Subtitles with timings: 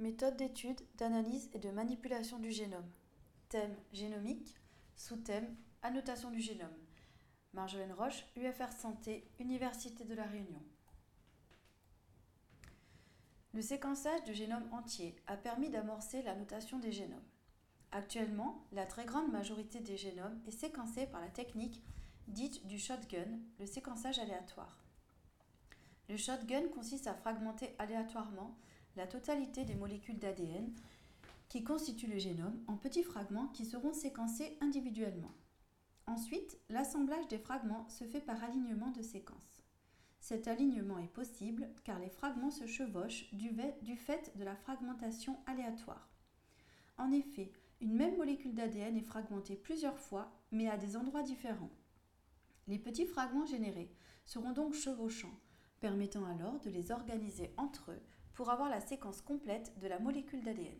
[0.00, 2.90] Méthode d'étude, d'analyse et de manipulation du génome.
[3.50, 4.56] Thème génomique.
[4.96, 6.72] Sous-thème annotation du génome.
[7.52, 10.62] Marjolaine Roche, UFR Santé, Université de La Réunion.
[13.52, 17.20] Le séquençage du génome entier a permis d'amorcer la notation des génomes.
[17.92, 21.82] Actuellement, la très grande majorité des génomes est séquencée par la technique
[22.26, 24.82] dite du shotgun, le séquençage aléatoire.
[26.08, 28.56] Le shotgun consiste à fragmenter aléatoirement
[29.06, 30.72] totalité des molécules d'ADN
[31.48, 35.32] qui constituent le génome en petits fragments qui seront séquencés individuellement.
[36.06, 39.64] Ensuite, l'assemblage des fragments se fait par alignement de séquences.
[40.20, 46.08] Cet alignement est possible car les fragments se chevauchent du, fait de la fragmentation aléatoire.
[46.98, 51.70] En effet, une même molécule d'ADN est fragmentée plusieurs fois, mais à des endroits différents.
[52.68, 53.90] Les petits fragments générés
[54.24, 55.38] seront donc chevauchants,
[55.80, 58.02] permettant alors de les organiser entre eux
[58.34, 60.78] pour avoir la séquence complète de la molécule d'ADN.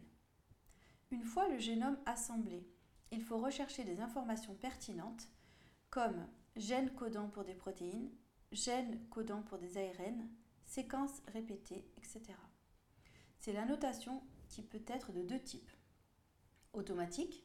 [1.11, 2.67] Une fois le génome assemblé,
[3.11, 5.29] il faut rechercher des informations pertinentes
[5.91, 8.11] comme gènes codant pour des protéines,
[8.53, 10.29] gènes codant pour des ARN,
[10.65, 12.23] séquences répétées, etc.
[13.39, 15.71] C'est la notation qui peut être de deux types.
[16.73, 17.45] Automatique,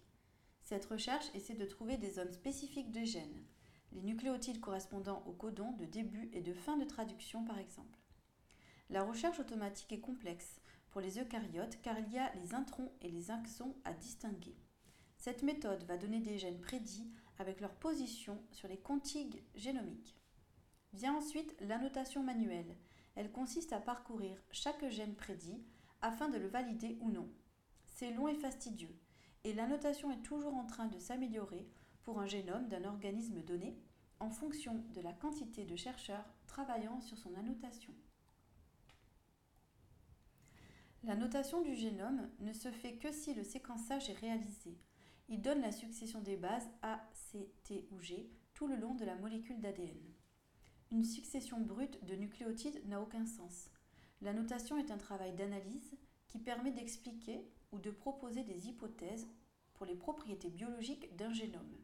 [0.61, 3.45] cette recherche essaie de trouver des zones spécifiques de gènes,
[3.91, 7.97] les nucléotides correspondant aux codons de début et de fin de traduction par exemple.
[8.89, 13.09] La recherche automatique est complexe pour les eucaryotes car il y a les introns et
[13.09, 14.55] les exons à distinguer.
[15.17, 20.16] Cette méthode va donner des gènes prédits avec leur position sur les contigues génomiques.
[20.94, 22.77] Vient ensuite l'annotation manuelle.
[23.16, 25.64] Elle consiste à parcourir chaque gène prédit
[26.02, 27.30] afin de le valider ou non.
[27.88, 28.95] C'est long et fastidieux,
[29.44, 31.67] et l'annotation est toujours en train de s'améliorer
[32.03, 33.77] pour un génome d'un organisme donné
[34.20, 37.94] en fonction de la quantité de chercheurs travaillant sur son annotation.
[41.06, 44.75] La notation du génome ne se fait que si le séquençage est réalisé.
[45.30, 49.05] Il donne la succession des bases A, C, T ou G tout le long de
[49.05, 50.02] la molécule d'ADN.
[50.89, 53.70] Une succession brute de nucléotides n'a aucun sens.
[54.21, 55.95] La notation est un travail d'analyse
[56.27, 59.27] qui permet d'expliquer ou de proposer des hypothèses
[59.76, 61.77] pour les propriétés biologiques d'un génome.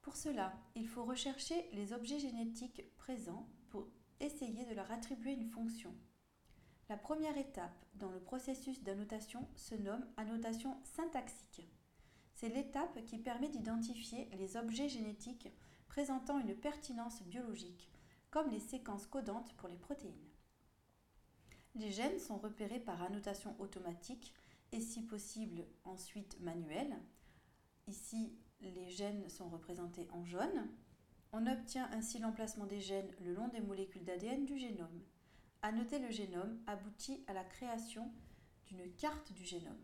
[0.00, 3.86] Pour cela, il faut rechercher les objets génétiques présents pour
[4.20, 5.94] essayer de leur attribuer une fonction.
[6.88, 11.66] La première étape dans le processus d'annotation se nomme annotation syntaxique.
[12.32, 15.48] C'est l'étape qui permet d'identifier les objets génétiques
[15.88, 17.90] présentant une pertinence biologique,
[18.30, 20.30] comme les séquences codantes pour les protéines.
[21.74, 24.32] Les gènes sont repérés par annotation automatique
[24.70, 26.96] et si possible ensuite manuelle.
[27.88, 30.68] Ici, les gènes sont représentés en jaune.
[31.32, 35.02] On obtient ainsi l'emplacement des gènes le long des molécules d'ADN du génome.
[35.66, 38.08] Annoter le génome aboutit à la création
[38.66, 39.82] d'une carte du génome.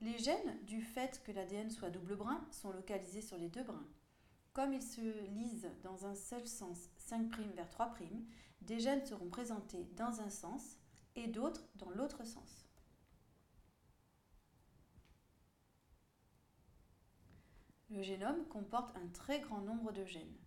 [0.00, 3.86] Les gènes, du fait que l'ADN soit double brin, sont localisés sur les deux brins.
[4.54, 5.02] Comme ils se
[5.34, 7.92] lisent dans un seul sens 5' vers 3',
[8.62, 10.78] des gènes seront présentés dans un sens
[11.14, 12.70] et d'autres dans l'autre sens.
[17.90, 20.38] Le génome comporte un très grand nombre de gènes.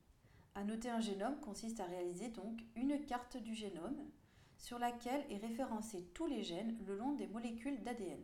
[0.58, 4.10] Annoter un génome consiste à réaliser donc une carte du génome
[4.58, 8.24] sur laquelle est référencé tous les gènes le long des molécules d'ADN.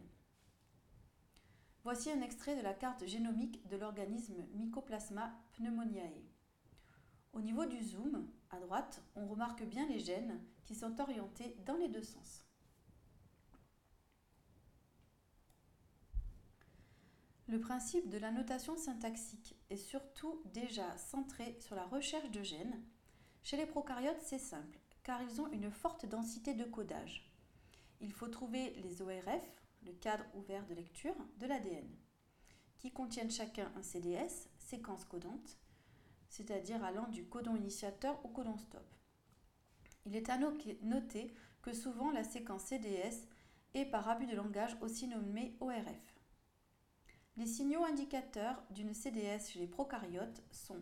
[1.84, 6.24] Voici un extrait de la carte génomique de l'organisme Mycoplasma pneumoniae.
[7.34, 11.76] Au niveau du zoom, à droite, on remarque bien les gènes qui sont orientés dans
[11.76, 12.46] les deux sens.
[17.52, 22.82] Le principe de la notation syntaxique est surtout déjà centré sur la recherche de gènes.
[23.44, 27.30] Chez les prokaryotes, c'est simple, car ils ont une forte densité de codage.
[28.00, 29.44] Il faut trouver les ORF,
[29.86, 31.90] le cadre ouvert de lecture, de l'ADN,
[32.78, 35.58] qui contiennent chacun un CDS, séquence codante,
[36.30, 38.96] c'est-à-dire allant du codon initiateur au codon stop.
[40.06, 43.28] Il est à noter que souvent la séquence CDS
[43.74, 46.21] est par abus de langage aussi nommée ORF.
[47.42, 50.80] Les signaux indicateurs d'une CDS chez les prokaryotes sont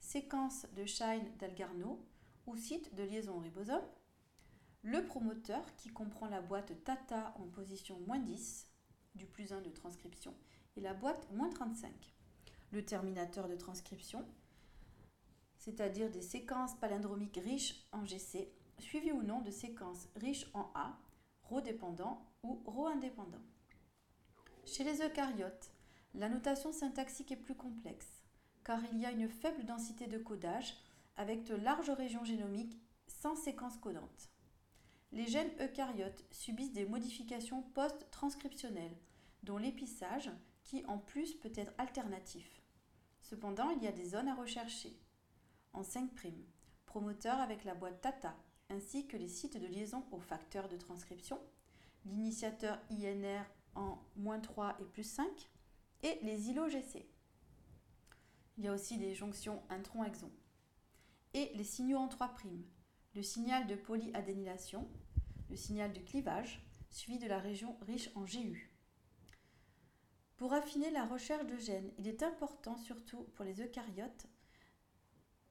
[0.00, 1.98] séquence de Shine d'Algarno
[2.46, 3.88] ou site de liaison ribosome,
[4.82, 8.68] le promoteur qui comprend la boîte TATA en position moins 10
[9.14, 10.34] du plus 1 de transcription
[10.76, 11.90] et la boîte moins 35,
[12.72, 14.26] le terminateur de transcription,
[15.56, 20.98] c'est-à-dire des séquences palindromiques riches en GC, suivies ou non de séquences riches en A,
[21.44, 23.40] rho dépendant ou rho indépendant.
[24.66, 25.73] Chez les eucaryotes,
[26.14, 28.22] la notation syntaxique est plus complexe,
[28.62, 30.76] car il y a une faible densité de codage
[31.16, 34.30] avec de larges régions génomiques sans séquence codante.
[35.14, 38.96] les gènes eucaryotes subissent des modifications post-transcriptionnelles,
[39.44, 40.30] dont l'épissage,
[40.64, 42.62] qui en plus peut être alternatif.
[43.20, 44.98] Cependant, il y a des zones à rechercher.
[45.72, 46.08] En 5',
[46.84, 48.34] promoteur avec la boîte TATA,
[48.70, 51.38] ainsi que les sites de liaison aux facteurs de transcription,
[52.06, 53.44] l'initiateur INR
[53.76, 55.28] en -3 et plus 5,
[56.04, 57.08] et les îlots GC.
[58.58, 60.30] Il y a aussi les jonctions intron-exon.
[61.32, 62.30] Et les signaux en 3',
[63.14, 64.86] le signal de polyadénylation,
[65.48, 68.70] le signal de clivage, suivi de la région riche en GU.
[70.36, 74.26] Pour affiner la recherche de gènes, il est important, surtout pour les eucaryotes,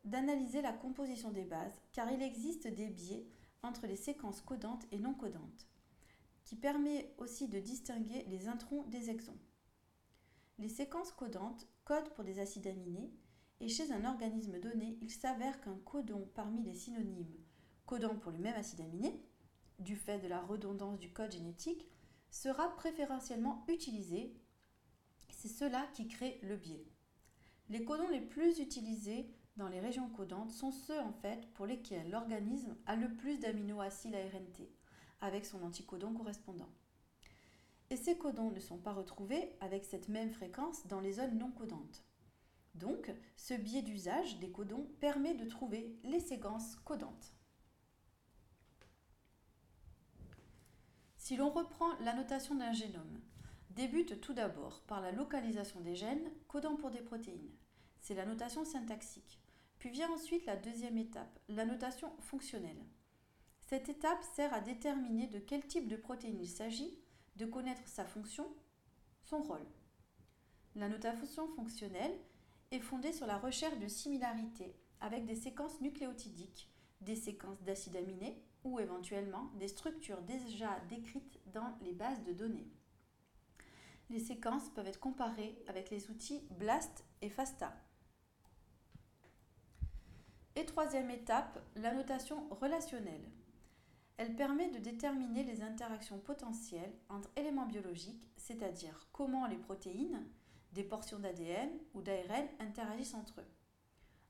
[0.06, 3.26] d'analyser la composition des bases, car il existe des biais
[3.64, 5.68] entre les séquences codantes et non codantes,
[6.44, 9.40] qui permet aussi de distinguer les introns des exons.
[10.60, 13.12] Les séquences codantes codent pour des acides aminés,
[13.60, 17.44] et chez un organisme donné, il s'avère qu'un codon parmi les synonymes
[17.86, 19.22] codant pour le même acide aminé,
[19.80, 21.86] du fait de la redondance du code génétique,
[22.32, 24.34] sera préférentiellement utilisé.
[25.30, 26.88] C'est cela qui crée le biais.
[27.70, 32.10] Les codons les plus utilisés dans les régions codantes sont ceux en fait pour lesquels
[32.10, 34.68] l'organisme a le plus d'aminoacides ARNT,
[35.22, 36.70] avec son anticodon correspondant.
[37.94, 41.52] Et ces codons ne sont pas retrouvés avec cette même fréquence dans les zones non
[41.52, 42.04] codantes.
[42.74, 47.36] Donc, ce biais d'usage des codons permet de trouver les séquences codantes.
[51.18, 53.22] Si l'on reprend la notation d'un génome,
[53.70, 57.54] débute tout d'abord par la localisation des gènes codant pour des protéines.
[58.00, 59.40] C'est la notation syntaxique.
[59.78, 62.88] Puis vient ensuite la deuxième étape, la notation fonctionnelle.
[63.62, 67.03] Cette étape sert à déterminer de quel type de protéine il s'agit,
[67.36, 68.48] de connaître sa fonction,
[69.24, 69.66] son rôle.
[70.76, 72.18] La notation fonctionnelle
[72.72, 76.70] est fondée sur la recherche de similarité avec des séquences nucléotidiques,
[77.02, 82.72] des séquences d'acides aminés ou éventuellement des structures déjà décrites dans les bases de données.
[84.10, 87.76] Les séquences peuvent être comparées avec les outils BLAST et FASTA.
[90.56, 93.32] Et troisième étape, la notation relationnelle.
[94.18, 100.26] Elle permet de déterminer les interactions potentielles entre éléments biologiques, c'est-à-dire comment les protéines,
[100.74, 103.52] des portions d'ADN ou d'ARN interagissent entre eux.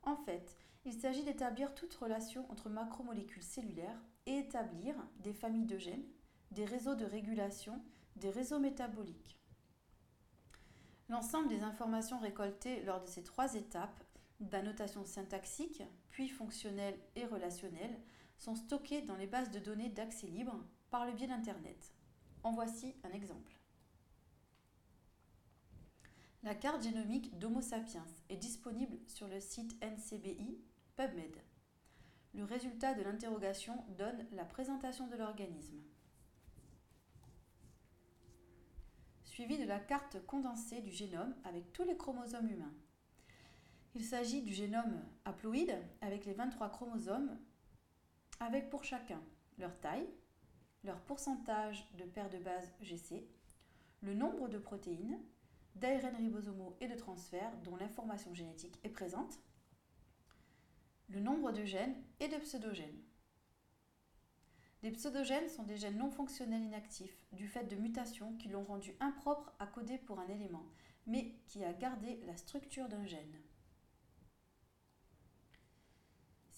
[0.03, 5.77] En fait, il s'agit d'établir toute relation entre macromolécules cellulaires et établir des familles de
[5.77, 6.05] gènes,
[6.51, 7.81] des réseaux de régulation,
[8.15, 9.39] des réseaux métaboliques.
[11.09, 14.03] L'ensemble des informations récoltées lors de ces trois étapes,
[14.39, 17.97] d'annotation syntaxique, puis fonctionnelle et relationnelle,
[18.43, 20.59] sont stockées dans les bases de données d'accès libre
[20.91, 21.93] par le biais d'Internet.
[22.43, 23.57] En voici un exemple.
[26.43, 30.59] La carte génomique d'Homo sapiens est disponible sur le site NCBI
[30.97, 31.37] PubMed.
[32.33, 35.81] Le résultat de l'interrogation donne la présentation de l'organisme.
[39.23, 42.73] Suivi de la carte condensée du génome avec tous les chromosomes humains.
[43.95, 47.39] Il s'agit du génome haploïde avec les 23 chromosomes,
[48.39, 49.21] avec pour chacun
[49.57, 50.07] leur taille,
[50.83, 53.27] leur pourcentage de paires de base GC,
[54.01, 55.19] le nombre de protéines,
[55.75, 59.39] d'ARN ribosomaux et de transferts dont l'information génétique est présente,
[61.09, 63.01] le nombre de gènes et de pseudogènes.
[64.83, 68.93] Les pseudogènes sont des gènes non fonctionnels inactifs du fait de mutations qui l'ont rendu
[68.99, 70.65] impropre à coder pour un élément,
[71.07, 73.41] mais qui a gardé la structure d'un gène.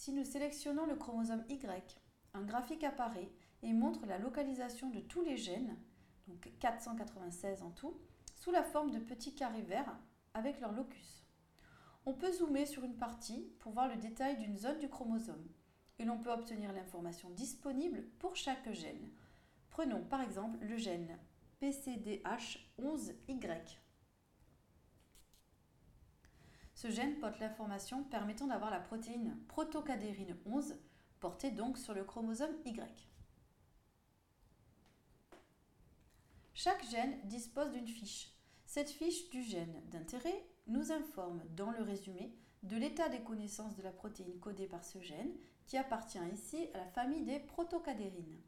[0.05, 2.00] Si nous sélectionnons le chromosome Y,
[2.35, 3.31] un graphique apparaît
[3.63, 5.75] et montre la localisation de tous les gènes,
[6.27, 7.97] donc 496 en tout,
[8.35, 9.97] sous la forme de petits carrés verts
[10.35, 11.25] avec leur locus.
[12.05, 15.50] On peut zoomer sur une partie pour voir le détail d'une zone du chromosome
[15.97, 19.09] et l'on peut obtenir l'information disponible pour chaque gène.
[19.71, 21.17] Prenons par exemple le gène
[21.63, 23.79] PCDH11Y.
[26.75, 30.75] Ce gène porte l'information permettant d'avoir la protéine protocadérine 11,
[31.22, 33.08] portée donc sur le chromosome Y.
[36.53, 38.29] Chaque gène dispose d'une fiche.
[38.65, 43.84] Cette fiche du gène d'intérêt nous informe dans le résumé de l'état des connaissances de
[43.84, 45.32] la protéine codée par ce gène
[45.67, 48.41] qui appartient ici à la famille des protocadérines.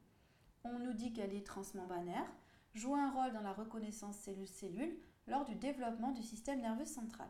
[0.65, 2.29] On nous dit qu'elle est transmembranaire,
[2.73, 7.29] joue un rôle dans la reconnaissance cellule-cellule lors du développement du système nerveux central.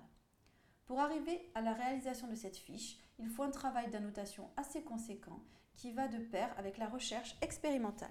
[0.88, 5.44] Pour arriver à la réalisation de cette fiche, il faut un travail d'annotation assez conséquent
[5.76, 8.10] qui va de pair avec la recherche expérimentale.